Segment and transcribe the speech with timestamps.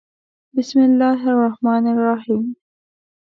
[0.57, 2.41] 《بِسْمِ اللَّـهِ الرَّحْمَـٰنِ الرَّحِيمِ》